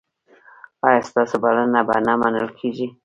[0.87, 2.87] ایا ستاسو بلنه به نه منل کیږي؟